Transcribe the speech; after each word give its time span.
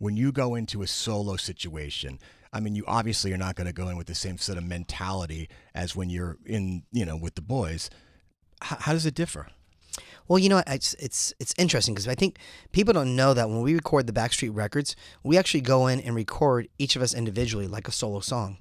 when 0.00 0.16
you 0.16 0.32
go 0.32 0.54
into 0.54 0.82
a 0.82 0.86
solo 0.86 1.36
situation, 1.36 2.18
I 2.52 2.58
mean, 2.58 2.74
you 2.74 2.84
obviously 2.88 3.32
are 3.32 3.36
not 3.36 3.54
going 3.54 3.66
to 3.66 3.72
go 3.72 3.88
in 3.88 3.96
with 3.96 4.06
the 4.06 4.14
same 4.14 4.38
sort 4.38 4.58
of 4.58 4.64
mentality 4.64 5.48
as 5.74 5.94
when 5.94 6.10
you're 6.10 6.38
in, 6.44 6.82
you 6.90 7.04
know, 7.04 7.16
with 7.16 7.34
the 7.34 7.42
boys. 7.42 7.90
H- 8.64 8.78
how 8.80 8.92
does 8.92 9.06
it 9.06 9.14
differ? 9.14 9.48
Well, 10.26 10.38
you 10.38 10.48
know, 10.48 10.62
it's 10.66 10.94
it's 10.94 11.34
it's 11.38 11.54
interesting 11.58 11.94
because 11.94 12.08
I 12.08 12.14
think 12.14 12.38
people 12.72 12.94
don't 12.94 13.14
know 13.14 13.34
that 13.34 13.48
when 13.50 13.60
we 13.60 13.74
record 13.74 14.06
the 14.06 14.12
Backstreet 14.12 14.54
Records, 14.54 14.96
we 15.22 15.36
actually 15.36 15.60
go 15.60 15.86
in 15.86 16.00
and 16.00 16.14
record 16.14 16.68
each 16.78 16.96
of 16.96 17.02
us 17.02 17.12
individually 17.14 17.68
like 17.68 17.86
a 17.86 17.92
solo 17.92 18.20
song. 18.20 18.56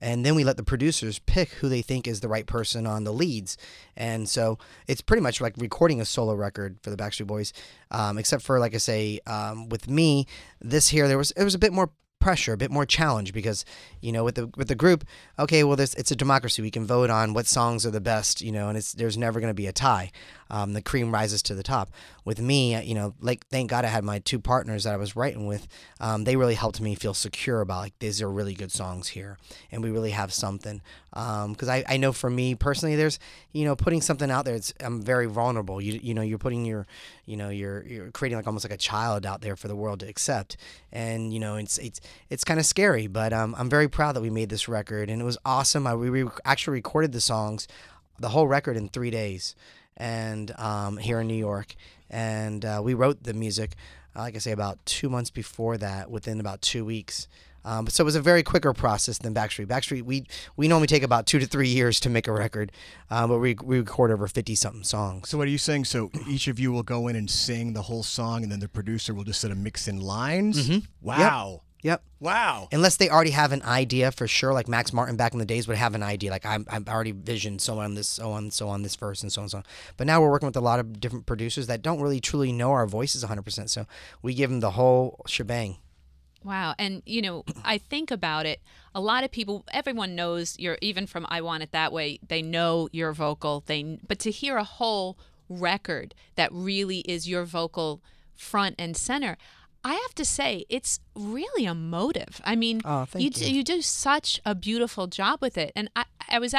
And 0.00 0.24
then 0.24 0.34
we 0.34 0.44
let 0.44 0.56
the 0.56 0.62
producers 0.62 1.18
pick 1.20 1.50
who 1.50 1.68
they 1.68 1.82
think 1.82 2.06
is 2.06 2.20
the 2.20 2.28
right 2.28 2.46
person 2.46 2.86
on 2.86 3.04
the 3.04 3.12
leads. 3.12 3.56
And 3.96 4.28
so 4.28 4.58
it's 4.86 5.00
pretty 5.00 5.22
much 5.22 5.40
like 5.40 5.54
recording 5.58 6.00
a 6.00 6.04
solo 6.04 6.34
record 6.34 6.78
for 6.82 6.90
the 6.90 6.96
Backstreet 6.96 7.26
Boys, 7.26 7.52
um, 7.90 8.18
except 8.18 8.42
for, 8.42 8.58
like 8.58 8.74
I 8.74 8.78
say, 8.78 9.20
um, 9.26 9.68
with 9.68 9.88
me, 9.88 10.26
this 10.60 10.88
here, 10.88 11.08
there 11.08 11.18
was, 11.18 11.30
it 11.32 11.44
was 11.44 11.54
a 11.54 11.58
bit 11.58 11.72
more 11.72 11.90
pressure, 12.26 12.52
a 12.52 12.56
bit 12.56 12.72
more 12.72 12.84
challenge 12.84 13.32
because 13.32 13.64
you 14.00 14.10
know 14.10 14.24
with 14.24 14.34
the 14.34 14.48
with 14.56 14.66
the 14.66 14.74
group, 14.74 15.04
okay, 15.38 15.62
well, 15.62 15.76
this 15.76 15.94
it's 15.94 16.10
a 16.10 16.16
democracy. 16.16 16.60
We 16.60 16.72
can 16.72 16.84
vote 16.84 17.08
on 17.08 17.34
what 17.34 17.46
songs 17.46 17.86
are 17.86 17.92
the 17.92 18.00
best, 18.00 18.40
you 18.40 18.50
know, 18.50 18.68
and 18.68 18.76
it's 18.76 18.94
there's 18.94 19.16
never 19.16 19.38
going 19.38 19.50
to 19.50 19.54
be 19.54 19.68
a 19.68 19.72
tie. 19.72 20.10
Um, 20.50 20.72
the 20.72 20.82
cream 20.82 21.12
rises 21.12 21.40
to 21.42 21.54
the 21.54 21.62
top. 21.62 21.90
With 22.24 22.40
me, 22.40 22.80
you 22.82 22.96
know, 22.96 23.14
like 23.20 23.46
thank 23.46 23.70
God 23.70 23.84
I 23.84 23.88
had 23.88 24.02
my 24.02 24.18
two 24.18 24.40
partners 24.40 24.82
that 24.84 24.92
I 24.92 24.96
was 24.96 25.14
writing 25.14 25.46
with. 25.46 25.68
Um, 26.00 26.24
they 26.24 26.34
really 26.34 26.54
helped 26.54 26.80
me 26.80 26.96
feel 26.96 27.14
secure 27.14 27.60
about 27.60 27.78
like 27.78 27.98
these 28.00 28.20
are 28.20 28.30
really 28.30 28.54
good 28.54 28.72
songs 28.72 29.08
here, 29.08 29.38
and 29.70 29.80
we 29.80 29.90
really 29.90 30.10
have 30.10 30.32
something. 30.32 30.80
Because 31.10 31.68
um, 31.68 31.70
I, 31.70 31.84
I 31.88 31.96
know 31.96 32.12
for 32.12 32.28
me 32.28 32.56
personally, 32.56 32.96
there's 32.96 33.20
you 33.52 33.64
know 33.64 33.76
putting 33.76 34.00
something 34.00 34.32
out 34.32 34.44
there. 34.44 34.56
It's 34.56 34.74
I'm 34.80 35.00
very 35.00 35.26
vulnerable. 35.26 35.80
You 35.80 36.00
you 36.02 36.12
know 36.12 36.22
you're 36.22 36.38
putting 36.38 36.64
your 36.64 36.88
you 37.24 37.36
know 37.36 37.50
you're 37.50 37.84
you're 37.86 38.10
creating 38.10 38.36
like 38.36 38.48
almost 38.48 38.64
like 38.64 38.74
a 38.74 38.76
child 38.76 39.24
out 39.24 39.42
there 39.42 39.54
for 39.54 39.68
the 39.68 39.76
world 39.76 40.00
to 40.00 40.08
accept, 40.08 40.56
and 40.92 41.32
you 41.32 41.38
know 41.38 41.54
it's 41.56 41.78
it's 41.78 42.00
it's 42.30 42.44
kind 42.44 42.58
of 42.60 42.66
scary. 42.66 43.06
But 43.06 43.32
um, 43.32 43.54
I'm 43.58 43.68
very 43.70 43.88
proud 43.88 44.16
that 44.16 44.20
we 44.20 44.30
made 44.30 44.48
this 44.48 44.68
record, 44.68 45.10
and 45.10 45.20
it 45.20 45.24
was 45.24 45.38
awesome. 45.44 45.86
I, 45.86 45.94
we 45.94 46.08
re- 46.10 46.30
actually 46.44 46.74
recorded 46.74 47.12
the 47.12 47.20
songs, 47.20 47.66
the 48.18 48.28
whole 48.30 48.46
record 48.46 48.76
in 48.76 48.88
three 48.88 49.10
days 49.10 49.54
and 49.96 50.50
um, 50.58 50.96
here 50.98 51.20
in 51.20 51.26
New 51.26 51.34
York. 51.34 51.74
And 52.10 52.64
uh, 52.64 52.80
we 52.84 52.94
wrote 52.94 53.22
the 53.24 53.34
music, 53.34 53.74
uh, 54.14 54.20
like 54.20 54.34
I 54.36 54.38
say, 54.38 54.52
about 54.52 54.84
two 54.86 55.08
months 55.08 55.30
before 55.30 55.76
that, 55.78 56.10
within 56.10 56.38
about 56.40 56.62
two 56.62 56.84
weeks. 56.84 57.28
Um, 57.64 57.88
so 57.88 58.04
it 58.04 58.04
was 58.04 58.14
a 58.14 58.20
very 58.20 58.44
quicker 58.44 58.72
process 58.72 59.18
than 59.18 59.34
Backstreet. 59.34 59.66
Backstreet, 59.66 60.02
we 60.02 60.24
we 60.56 60.68
normally 60.68 60.86
take 60.86 61.02
about 61.02 61.26
two 61.26 61.40
to 61.40 61.46
three 61.46 61.66
years 61.68 61.98
to 61.98 62.08
make 62.08 62.28
a 62.28 62.32
record, 62.32 62.70
uh, 63.10 63.26
but 63.26 63.40
we, 63.40 63.56
we 63.60 63.78
record 63.78 64.12
over 64.12 64.28
fifty 64.28 64.54
something 64.54 64.84
songs. 64.84 65.28
So 65.30 65.36
what 65.36 65.48
are 65.48 65.50
you 65.50 65.58
saying? 65.58 65.86
So 65.86 66.12
each 66.28 66.46
of 66.46 66.60
you 66.60 66.70
will 66.70 66.84
go 66.84 67.08
in 67.08 67.16
and 67.16 67.28
sing 67.28 67.72
the 67.72 67.82
whole 67.82 68.04
song, 68.04 68.44
and 68.44 68.52
then 68.52 68.60
the 68.60 68.68
producer 68.68 69.14
will 69.14 69.24
just 69.24 69.40
sort 69.40 69.50
of 69.50 69.58
mix 69.58 69.88
in 69.88 70.00
lines. 70.00 70.68
Mhm. 70.68 70.86
Wow. 71.02 71.50
Yep. 71.54 71.60
Wow. 72.18 72.68
Unless 72.72 72.96
they 72.96 73.10
already 73.10 73.30
have 73.30 73.52
an 73.52 73.62
idea 73.62 74.10
for 74.10 74.26
sure, 74.26 74.52
like 74.52 74.68
Max 74.68 74.92
Martin 74.92 75.16
back 75.16 75.32
in 75.32 75.38
the 75.38 75.44
days 75.44 75.68
would 75.68 75.76
have 75.76 75.94
an 75.94 76.02
idea, 76.02 76.30
like 76.30 76.46
I'm, 76.46 76.64
I'm 76.68 76.84
already 76.88 77.12
visioned 77.12 77.60
so 77.60 77.78
on 77.78 77.94
this, 77.94 78.08
so 78.08 78.32
on, 78.32 78.50
so 78.50 78.68
on 78.68 78.82
this 78.82 78.96
verse 78.96 79.22
and 79.22 79.30
so 79.30 79.40
on 79.40 79.44
and 79.44 79.50
so 79.50 79.58
on. 79.58 79.64
But 79.96 80.06
now 80.06 80.20
we're 80.20 80.30
working 80.30 80.46
with 80.46 80.56
a 80.56 80.60
lot 80.60 80.80
of 80.80 80.98
different 80.98 81.26
producers 81.26 81.66
that 81.66 81.82
don't 81.82 82.00
really 82.00 82.20
truly 82.20 82.52
know 82.52 82.72
our 82.72 82.86
voices 82.86 83.22
100%. 83.24 83.68
So 83.68 83.86
we 84.22 84.34
give 84.34 84.50
them 84.50 84.60
the 84.60 84.72
whole 84.72 85.22
shebang. 85.26 85.76
Wow. 86.42 86.74
And, 86.78 87.02
you 87.04 87.20
know, 87.20 87.44
I 87.64 87.76
think 87.76 88.10
about 88.10 88.46
it. 88.46 88.60
A 88.94 89.00
lot 89.00 89.24
of 89.24 89.30
people, 89.30 89.64
everyone 89.72 90.14
knows 90.14 90.58
you're, 90.58 90.78
even 90.80 91.06
from 91.06 91.26
I 91.28 91.40
Want 91.40 91.62
It 91.62 91.72
That 91.72 91.92
Way, 91.92 92.20
they 92.26 92.40
know 92.40 92.88
your 92.92 93.12
vocal. 93.12 93.62
They, 93.66 93.98
but 94.06 94.18
to 94.20 94.30
hear 94.30 94.56
a 94.56 94.64
whole 94.64 95.18
record 95.48 96.14
that 96.36 96.50
really 96.52 97.00
is 97.00 97.28
your 97.28 97.44
vocal 97.44 98.00
front 98.34 98.76
and 98.78 98.96
center, 98.96 99.36
I 99.86 99.92
have 100.04 100.14
to 100.16 100.24
say, 100.24 100.64
it's 100.68 100.98
really 101.14 101.64
emotive. 101.64 102.40
I 102.44 102.56
mean, 102.56 102.80
Oh, 102.84 103.06
you, 103.14 103.30
you. 103.32 103.46
you 103.58 103.62
do 103.62 103.80
such 103.82 104.40
a 104.44 104.52
beautiful 104.68 105.06
job 105.06 105.38
with 105.40 105.56
it. 105.56 105.70
And 105.76 105.88
I, 105.94 106.04
I 106.28 106.38
was 106.40 106.52